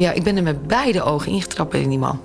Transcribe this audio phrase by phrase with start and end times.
[0.00, 2.20] Ja, ik ben er met beide ogen ingetrapt in die man.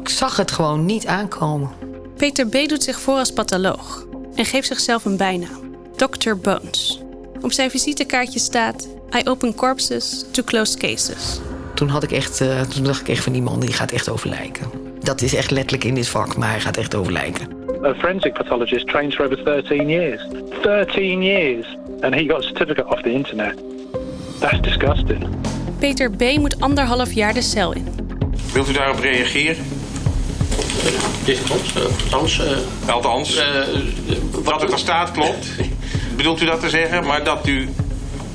[0.00, 1.70] Ik zag het gewoon niet aankomen.
[2.16, 2.68] Peter B.
[2.68, 6.34] doet zich voor als patholoog en geeft zichzelf een bijnaam: Dr.
[6.34, 7.00] Bones.
[7.40, 11.40] Op zijn visitekaartje staat: I open corpses to close cases.
[11.74, 14.08] Toen, had ik echt, uh, toen dacht ik echt van die man die gaat echt
[14.08, 14.70] over lijken.
[15.00, 17.48] Dat is echt letterlijk in dit vak, maar hij gaat echt over lijken.
[17.84, 20.26] A forensic pathologist trained for over 13 years.
[20.62, 21.76] 13 years!
[22.00, 23.71] And he got a certificate off the internet.
[24.42, 25.26] That's disgusting.
[25.78, 26.38] Peter B.
[26.38, 27.88] moet anderhalf jaar de cel in.
[28.52, 29.64] Wilt u daarop reageren?
[31.24, 31.72] Dit klopt.
[32.02, 33.44] Althans, uh, Althans uh,
[34.42, 35.46] wat er staat klopt.
[36.16, 37.06] Bedoelt u dat te zeggen?
[37.06, 37.68] Maar dat u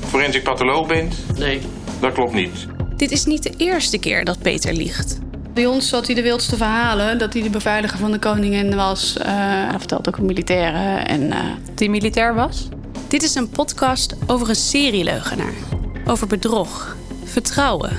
[0.08, 1.14] forensic patholoog bent?
[1.36, 1.60] Nee.
[2.00, 2.66] Dat klopt niet.
[2.96, 5.18] Dit is niet de eerste keer dat Peter liegt.
[5.54, 7.18] Bij ons zat hij de wildste verhalen.
[7.18, 9.16] Dat hij de beveiliger van de koningin was.
[9.18, 9.24] Uh,
[9.70, 11.02] hij vertelt ook een militaire.
[11.02, 11.36] En, uh...
[11.74, 12.68] Die militair was?
[13.08, 15.77] Dit is een podcast over een serieleugenaar.
[16.08, 17.96] Over bedrog, vertrouwen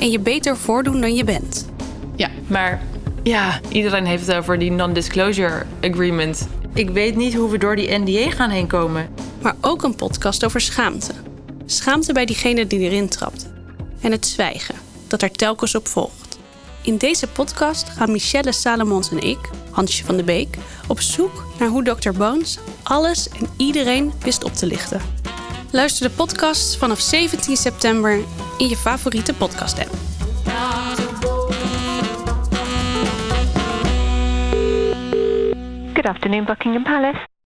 [0.00, 1.66] en je beter voordoen dan je bent.
[2.16, 2.82] Ja, maar
[3.22, 6.48] ja, iedereen heeft het over die non-disclosure agreement.
[6.72, 9.08] Ik weet niet hoe we door die NDA gaan heen komen.
[9.42, 11.12] Maar ook een podcast over schaamte.
[11.66, 13.46] Schaamte bij diegene die erin trapt.
[14.00, 14.74] En het zwijgen
[15.06, 16.38] dat er telkens op volgt.
[16.82, 19.38] In deze podcast gaan Michelle Salomons en ik,
[19.70, 20.56] Hansje van de Beek,
[20.88, 22.10] op zoek naar hoe Dr.
[22.10, 25.23] Bones alles en iedereen wist op te lichten.
[25.74, 28.18] Luister de podcast vanaf 17 september
[28.58, 29.90] in je favoriete podcast-app.
[35.94, 37.33] Good afternoon, Buckingham Palace.